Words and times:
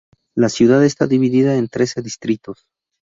La 0.35 0.49
ciudad 0.49 0.83
está 0.83 1.05
dividida 1.05 1.57
en 1.59 1.67
trece 1.67 2.01
distritos. 2.01 2.65